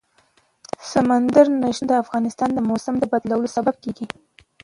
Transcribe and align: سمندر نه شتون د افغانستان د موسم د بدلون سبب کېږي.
سمندر 0.91 1.45
نه 1.61 1.69
شتون 1.75 1.87
د 1.87 1.91
افغانستان 2.03 2.49
د 2.53 2.59
موسم 2.69 2.93
د 2.99 3.03
بدلون 3.13 3.43
سبب 3.55 3.75
کېږي. 3.83 4.07